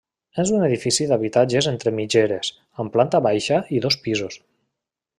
[0.43, 2.51] És un edifici d'habitatges entre mitgeres,
[2.85, 4.43] amb planta baixa i dos pisos.